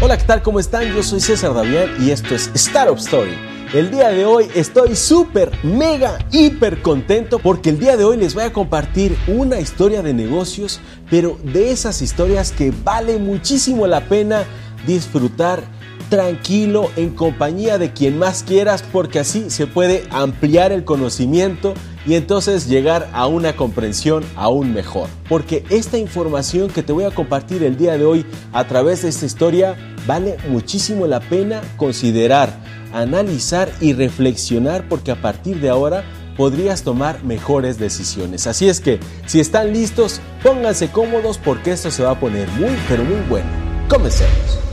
[0.00, 0.42] Hola, ¿qué tal?
[0.42, 0.94] ¿Cómo están?
[0.94, 3.36] Yo soy César Davián y esto es Startup Story.
[3.74, 8.32] El día de hoy estoy súper, mega, hiper contento porque el día de hoy les
[8.32, 10.80] voy a compartir una historia de negocios,
[11.10, 14.44] pero de esas historias que vale muchísimo la pena
[14.86, 15.64] disfrutar
[16.08, 21.74] tranquilo en compañía de quien más quieras porque así se puede ampliar el conocimiento
[22.06, 25.08] y entonces llegar a una comprensión aún mejor.
[25.28, 29.10] Porque esta información que te voy a compartir el día de hoy a través de
[29.10, 32.58] esta historia vale muchísimo la pena considerar,
[32.92, 36.04] analizar y reflexionar porque a partir de ahora
[36.36, 38.46] podrías tomar mejores decisiones.
[38.46, 42.76] Así es que si están listos, pónganse cómodos porque esto se va a poner muy
[42.88, 43.48] pero muy bueno.
[43.88, 44.67] Comencemos.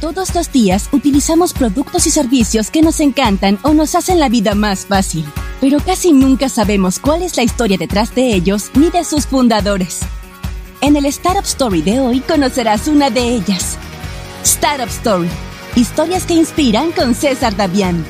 [0.00, 4.54] Todos los días utilizamos productos y servicios que nos encantan o nos hacen la vida
[4.54, 5.26] más fácil,
[5.60, 10.00] pero casi nunca sabemos cuál es la historia detrás de ellos ni de sus fundadores.
[10.80, 13.76] En el Startup Story de hoy conocerás una de ellas.
[14.42, 15.28] Startup Story.
[15.76, 18.02] Historias que inspiran con César Davián.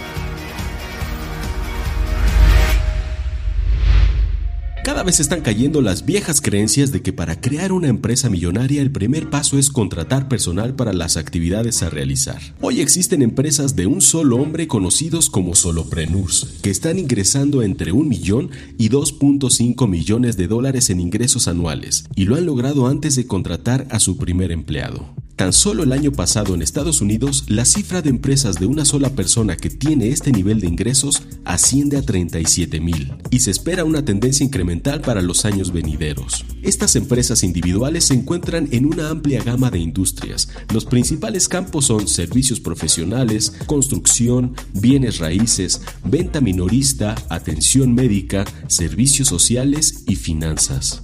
[5.00, 8.90] Cada vez están cayendo las viejas creencias de que para crear una empresa millonaria el
[8.90, 12.38] primer paso es contratar personal para las actividades a realizar.
[12.60, 18.08] Hoy existen empresas de un solo hombre conocidos como solopreneurs, que están ingresando entre un
[18.08, 23.26] millón y 2.5 millones de dólares en ingresos anuales, y lo han logrado antes de
[23.26, 25.14] contratar a su primer empleado.
[25.40, 29.08] Tan solo el año pasado en Estados Unidos, la cifra de empresas de una sola
[29.08, 34.04] persona que tiene este nivel de ingresos asciende a 37 mil y se espera una
[34.04, 36.44] tendencia incremental para los años venideros.
[36.62, 40.50] Estas empresas individuales se encuentran en una amplia gama de industrias.
[40.74, 50.04] Los principales campos son servicios profesionales, construcción, bienes raíces, venta minorista, atención médica, servicios sociales
[50.06, 51.00] y finanzas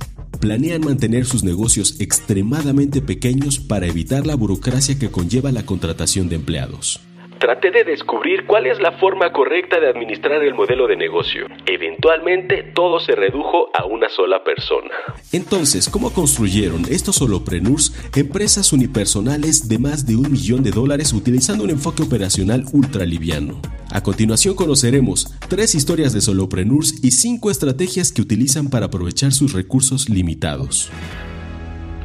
[0.46, 6.36] planean mantener sus negocios extremadamente pequeños para evitar la burocracia que conlleva la contratación de
[6.36, 7.00] empleados.
[7.38, 11.46] Traté de descubrir cuál es la forma correcta de administrar el modelo de negocio.
[11.66, 14.90] Eventualmente todo se redujo a una sola persona.
[15.32, 21.64] Entonces, ¿cómo construyeron estos solopreneurs empresas unipersonales de más de un millón de dólares utilizando
[21.64, 23.60] un enfoque operacional ultra liviano?
[23.92, 29.52] A continuación conoceremos tres historias de solopreneurs y cinco estrategias que utilizan para aprovechar sus
[29.52, 30.90] recursos limitados.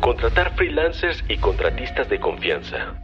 [0.02, 3.01] Contratar freelancers y contratistas de confianza.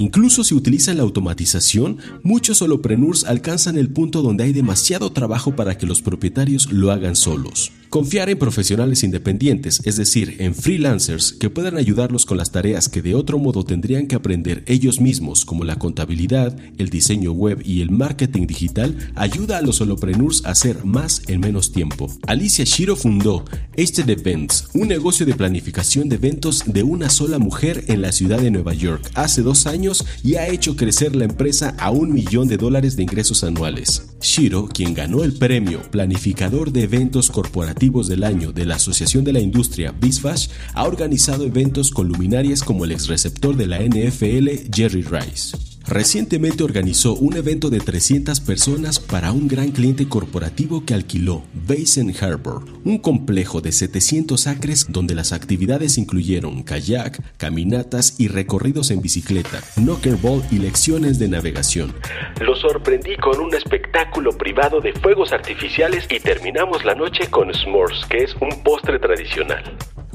[0.00, 5.76] Incluso si utilizan la automatización, muchos solopreneurs alcanzan el punto donde hay demasiado trabajo para
[5.76, 7.70] que los propietarios lo hagan solos.
[7.90, 13.02] Confiar en profesionales independientes, es decir, en freelancers que puedan ayudarlos con las tareas que
[13.02, 17.80] de otro modo tendrían que aprender ellos mismos, como la contabilidad, el diseño web y
[17.80, 22.06] el marketing digital, ayuda a los solopreneurs a hacer más en menos tiempo.
[22.28, 27.86] Alicia Shiro fundó Este Events, un negocio de planificación de eventos de una sola mujer
[27.88, 31.74] en la ciudad de Nueva York hace dos años y ha hecho crecer la empresa
[31.76, 34.06] a un millón de dólares de ingresos anuales.
[34.20, 39.32] Shiro, quien ganó el premio Planificador de Eventos Corporativos del Año de la Asociación de
[39.32, 44.70] la Industria BizFash, ha organizado eventos con luminarias como el ex receptor de la NFL
[44.70, 45.69] Jerry Rice.
[45.86, 52.14] Recientemente organizó un evento de 300 personas para un gran cliente corporativo que alquiló Basin
[52.20, 59.02] Harbor, un complejo de 700 acres donde las actividades incluyeron kayak, caminatas y recorridos en
[59.02, 61.94] bicicleta, knockerball y lecciones de navegación.
[62.40, 68.04] Lo sorprendí con un espectáculo privado de fuegos artificiales y terminamos la noche con s'mores,
[68.06, 69.64] que es un postre tradicional.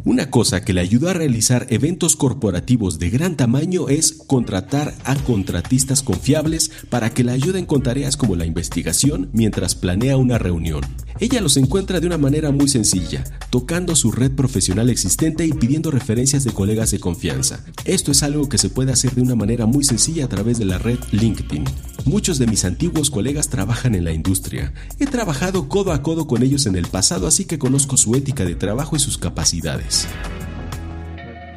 [0.05, 5.15] Una cosa que le ayuda a realizar eventos corporativos de gran tamaño es contratar a
[5.15, 10.83] contratistas confiables para que le ayuden con tareas como la investigación mientras planea una reunión.
[11.19, 15.89] Ella los encuentra de una manera muy sencilla, tocando su red profesional existente y pidiendo
[15.89, 17.63] referencias de colegas de confianza.
[17.85, 20.65] Esto es algo que se puede hacer de una manera muy sencilla a través de
[20.65, 21.63] la red LinkedIn.
[22.03, 24.73] Muchos de mis antiguos colegas trabajan en la industria.
[24.99, 28.43] He trabajado codo a codo con ellos en el pasado, así que conozco su ética
[28.43, 30.07] de trabajo y sus capacidades.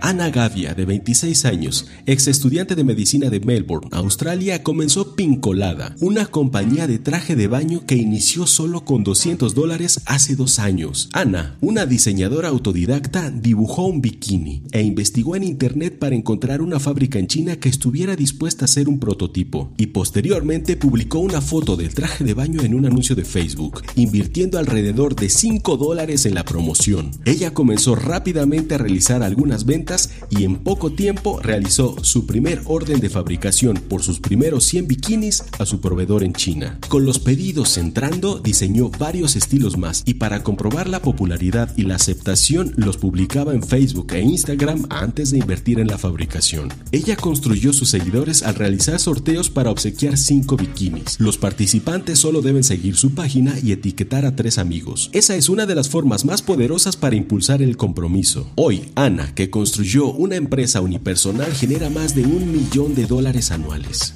[0.00, 6.26] Ana Gavia, de 26 años, ex estudiante de medicina de Melbourne, Australia, comenzó Pincolada, una
[6.26, 11.08] compañía de traje de baño que inició solo con 200 dólares hace dos años.
[11.12, 17.18] Ana, una diseñadora autodidacta, dibujó un bikini e investigó en internet para encontrar una fábrica
[17.18, 21.94] en China que estuviera dispuesta a hacer un prototipo y posteriormente publicó una foto del
[21.94, 26.44] traje de baño en un anuncio de Facebook, invirtiendo alrededor de 5 dólares en la
[26.44, 27.10] promoción.
[27.24, 29.87] Ella comenzó rápidamente a realizar algunas ventas
[30.28, 35.44] y en poco tiempo realizó su primer orden de fabricación por sus primeros 100 bikinis
[35.58, 36.78] a su proveedor en China.
[36.88, 41.94] Con los pedidos entrando, diseñó varios estilos más y para comprobar la popularidad y la
[41.94, 46.72] aceptación los publicaba en Facebook e Instagram antes de invertir en la fabricación.
[46.92, 51.18] Ella construyó sus seguidores al realizar sorteos para obsequiar 5 bikinis.
[51.18, 55.08] Los participantes solo deben seguir su página y etiquetar a tres amigos.
[55.12, 58.50] Esa es una de las formas más poderosas para impulsar el compromiso.
[58.56, 59.77] Hoy, Ana, que construyó
[60.12, 64.14] una empresa unipersonal, genera más de un millón de dólares anuales.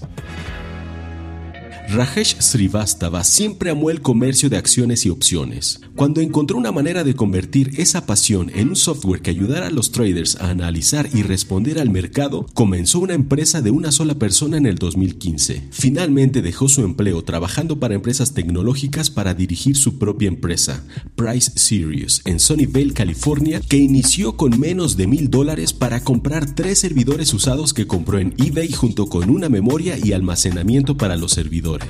[1.93, 5.79] Rajesh Srivastava siempre amó el comercio de acciones y opciones.
[5.95, 9.93] Cuando encontró una manera de convertir esa pasión en un software que ayudara a los
[9.93, 14.65] traders a analizar y responder al mercado, comenzó una empresa de una sola persona en
[14.65, 15.69] el 2015.
[15.71, 22.23] Finalmente dejó su empleo trabajando para empresas tecnológicas para dirigir su propia empresa, Price Series,
[22.25, 27.75] en Sunnyvale, California, que inició con menos de mil dólares para comprar tres servidores usados
[27.75, 31.82] que compró en eBay junto con una memoria y almacenamiento para los servidores.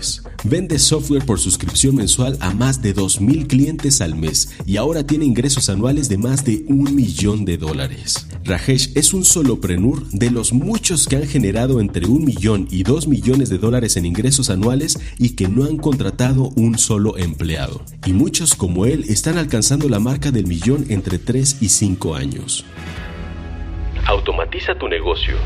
[0.44, 5.25] Vende software por suscripción mensual a más de 2.000 clientes al mes y ahora tiene
[5.25, 8.27] ingresos anuales de más de un millón de dólares.
[8.44, 13.06] Rajesh es un soloprenur de los muchos que han generado entre un millón y dos
[13.06, 17.85] millones de dólares en ingresos anuales y que no han contratado un solo empleado.
[18.05, 22.65] Y muchos como él están alcanzando la marca del millón entre 3 y 5 años.
[24.06, 25.37] Automatiza tu negocio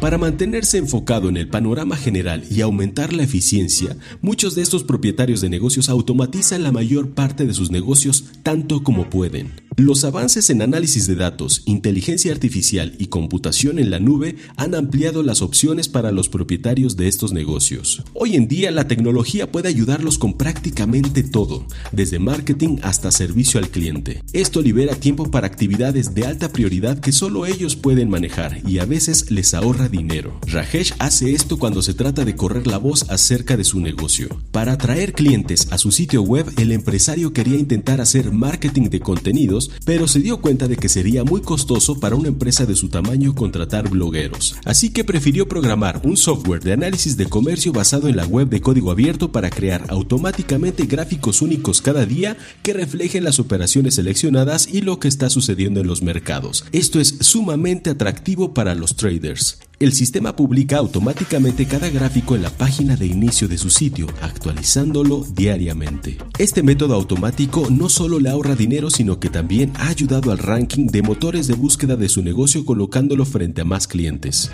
[0.00, 5.42] para mantenerse enfocado en el panorama general y aumentar la eficiencia, muchos de estos propietarios
[5.42, 9.59] de negocios automatizan la mayor parte de sus negocios tanto como pueden.
[9.80, 15.22] Los avances en análisis de datos, inteligencia artificial y computación en la nube han ampliado
[15.22, 18.02] las opciones para los propietarios de estos negocios.
[18.12, 23.70] Hoy en día la tecnología puede ayudarlos con prácticamente todo, desde marketing hasta servicio al
[23.70, 24.22] cliente.
[24.34, 28.84] Esto libera tiempo para actividades de alta prioridad que solo ellos pueden manejar y a
[28.84, 30.38] veces les ahorra dinero.
[30.46, 34.28] Rajesh hace esto cuando se trata de correr la voz acerca de su negocio.
[34.52, 39.69] Para atraer clientes a su sitio web, el empresario quería intentar hacer marketing de contenidos
[39.84, 43.34] pero se dio cuenta de que sería muy costoso para una empresa de su tamaño
[43.34, 44.56] contratar blogueros.
[44.64, 48.60] Así que prefirió programar un software de análisis de comercio basado en la web de
[48.60, 54.80] código abierto para crear automáticamente gráficos únicos cada día que reflejen las operaciones seleccionadas y
[54.82, 56.64] lo que está sucediendo en los mercados.
[56.72, 59.58] Esto es sumamente atractivo para los traders.
[59.80, 65.24] El sistema publica automáticamente cada gráfico en la página de inicio de su sitio, actualizándolo
[65.34, 66.18] diariamente.
[66.38, 70.88] Este método automático no solo le ahorra dinero, sino que también ha ayudado al ranking
[70.88, 74.52] de motores de búsqueda de su negocio colocándolo frente a más clientes.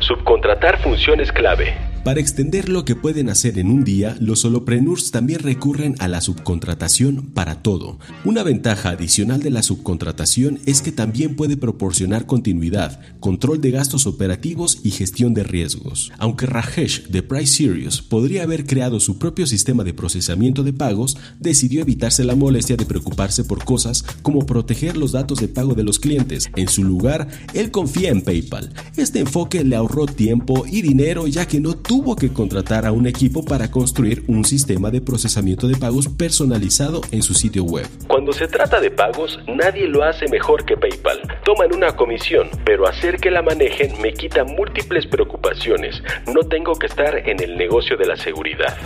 [0.00, 1.89] Subcontratar funciones clave.
[2.04, 6.22] Para extender lo que pueden hacer en un día, los solopreneurs también recurren a la
[6.22, 7.98] subcontratación para todo.
[8.24, 14.06] Una ventaja adicional de la subcontratación es que también puede proporcionar continuidad, control de gastos
[14.06, 16.10] operativos y gestión de riesgos.
[16.16, 21.18] Aunque Rajesh de Price Series podría haber creado su propio sistema de procesamiento de pagos,
[21.38, 25.84] decidió evitarse la molestia de preocuparse por cosas como proteger los datos de pago de
[25.84, 26.50] los clientes.
[26.56, 28.72] En su lugar, él confía en PayPal.
[28.96, 33.08] Este enfoque le ahorró tiempo y dinero ya que no tuvo que contratar a un
[33.08, 37.84] equipo para construir un sistema de procesamiento de pagos personalizado en su sitio web.
[38.06, 41.20] Cuando se trata de pagos, nadie lo hace mejor que PayPal.
[41.44, 46.00] Toman una comisión, pero hacer que la manejen me quita múltiples preocupaciones.
[46.32, 48.76] No tengo que estar en el negocio de la seguridad.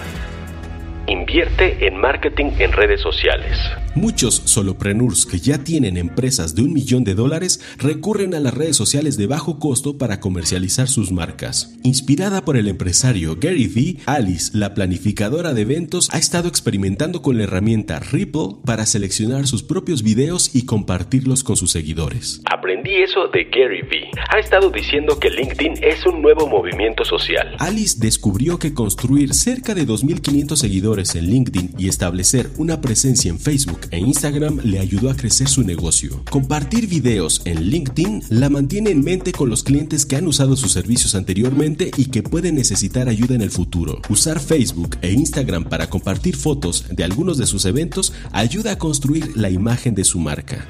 [1.07, 3.59] Invierte en marketing en redes sociales.
[3.95, 8.75] Muchos solopreneurs que ya tienen empresas de un millón de dólares recurren a las redes
[8.75, 11.79] sociales de bajo costo para comercializar sus marcas.
[11.83, 17.37] Inspirada por el empresario Gary Vee, Alice, la planificadora de eventos, ha estado experimentando con
[17.37, 22.41] la herramienta Ripple para seleccionar sus propios videos y compartirlos con sus seguidores.
[22.51, 24.11] Aprendí eso de Gary Vee.
[24.31, 27.57] Ha estado diciendo que LinkedIn es un nuevo movimiento social.
[27.59, 33.41] Alice descubrió que construir cerca de 2.500 seguidores en LinkedIn y establecer una presencia en
[33.41, 36.23] Facebook e Instagram le ayudó a crecer su negocio.
[36.31, 40.71] Compartir videos en LinkedIn la mantiene en mente con los clientes que han usado sus
[40.71, 44.01] servicios anteriormente y que pueden necesitar ayuda en el futuro.
[44.09, 49.37] Usar Facebook e Instagram para compartir fotos de algunos de sus eventos ayuda a construir
[49.37, 50.69] la imagen de su marca.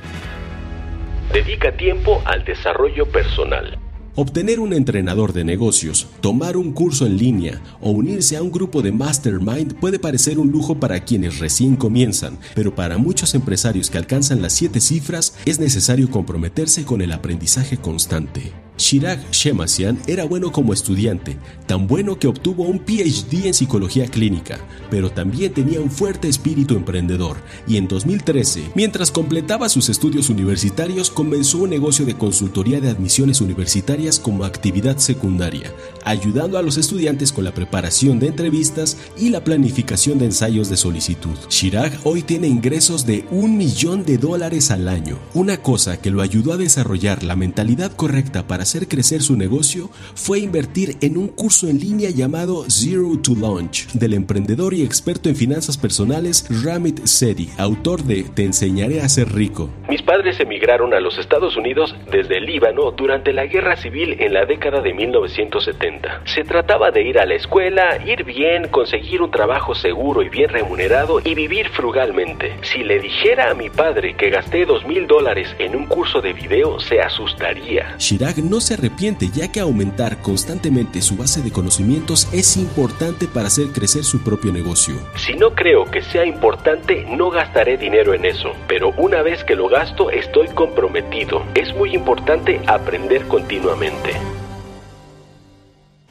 [1.35, 3.84] Dedica tiempo al desarrollo personal.
[4.17, 8.81] Obtener un entrenador de negocios, tomar un curso en línea o unirse a un grupo
[8.81, 13.99] de mastermind puede parecer un lujo para quienes recién comienzan, pero para muchos empresarios que
[13.99, 18.53] alcanzan las siete cifras es necesario comprometerse con el aprendizaje constante.
[18.77, 24.59] Chirag Shemasian era bueno como estudiante, tan bueno que obtuvo un PhD en psicología clínica,
[24.91, 27.37] pero también tenía un fuerte espíritu emprendedor
[27.69, 33.41] y en 2013, mientras completaba sus estudios universitarios, comenzó un negocio de consultoría de admisiones
[33.41, 35.73] universitarias como actividad secundaria,
[36.05, 40.77] ayudando a los estudiantes con la preparación de entrevistas y la planificación de ensayos de
[40.77, 41.37] solicitud.
[41.49, 46.21] Chirag hoy tiene ingresos de un millón de dólares al año, una cosa que lo
[46.21, 51.29] ayudó a desarrollar la mentalidad correcta para hacer crecer su negocio fue invertir en un
[51.29, 57.07] curso en línea llamado Zero to Launch del emprendedor y experto en finanzas personales Ramit
[57.07, 59.71] Sethi, autor de Te enseñaré a ser rico.
[59.89, 64.35] Mis padres emigraron a los Estados Unidos desde el Líbano durante la guerra civil en
[64.35, 66.23] la década de 1970.
[66.25, 70.49] Se trataba de ir a la escuela, ir bien, conseguir un trabajo seguro y bien
[70.49, 72.57] remunerado y vivir frugalmente.
[72.63, 76.33] Si le dijera a mi padre que gasté dos mil dólares en un curso de
[76.33, 77.97] video, se asustaría.
[77.99, 83.47] Chirag no se arrepiente ya que aumentar constantemente su base de conocimientos es importante para
[83.47, 84.97] hacer crecer su propio negocio.
[85.15, 89.55] Si no creo que sea importante, no gastaré dinero en eso, pero una vez que
[89.55, 91.45] lo gasto estoy comprometido.
[91.55, 93.84] Es muy importante aprender continuamente.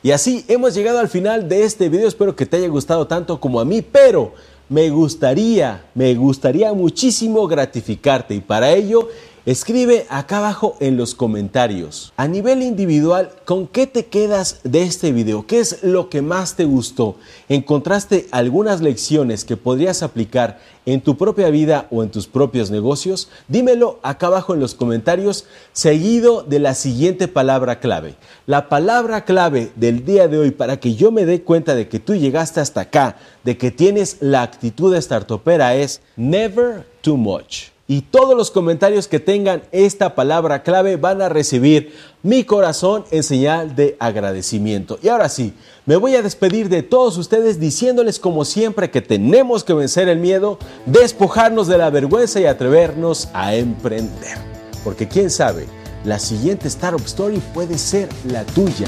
[0.01, 3.39] Y así hemos llegado al final de este video, espero que te haya gustado tanto
[3.39, 4.34] como a mí, pero
[4.68, 8.36] me gustaría, me gustaría muchísimo gratificarte.
[8.36, 9.08] Y para ello
[9.45, 12.13] Escribe acá abajo en los comentarios.
[12.15, 15.45] A nivel individual, ¿con qué te quedas de este video?
[15.45, 17.17] ¿Qué es lo que más te gustó?
[17.50, 23.27] ¿Encontraste algunas lecciones que podrías aplicar en tu propia vida o en tus propios negocios?
[23.50, 28.15] Dímelo acá abajo en los comentarios, seguido de la siguiente palabra clave.
[28.45, 32.00] La palabra clave del día de hoy para que yo me dé cuenta de que
[32.00, 37.73] tú llegaste hasta acá, de que tienes la actitud de startupera es never too much
[37.93, 43.21] y todos los comentarios que tengan esta palabra clave van a recibir mi corazón en
[43.21, 44.97] señal de agradecimiento.
[45.03, 45.53] Y ahora sí,
[45.85, 50.17] me voy a despedir de todos ustedes diciéndoles como siempre que tenemos que vencer el
[50.17, 50.57] miedo,
[50.88, 54.39] despojarnos de la vergüenza y atrevernos a emprender.
[54.83, 55.67] Porque quién sabe,
[56.03, 58.88] la siguiente Startup Story puede ser la tuya.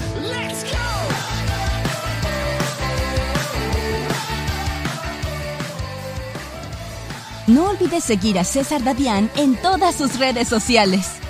[7.47, 11.24] No olvides seguir a César Davián en todas sus redes sociales.